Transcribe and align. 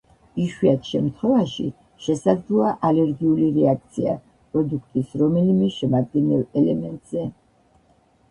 იშვიათ 0.43 0.87
შემთხვევაში 0.91 1.65
შესაძლოა 2.05 2.71
ალერგიული 2.89 3.49
რეაქცია, 3.57 4.15
პროდუქტის 4.55 5.13
რომელიმე 5.23 5.69
შემადგენელ 5.77 6.43
ელემენტზე. 6.63 7.27